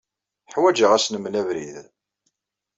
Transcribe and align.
Teḥwaj-aɣ 0.49 0.91
ad 0.93 0.97
as-nmel 1.01 1.35
abrid. 1.41 1.75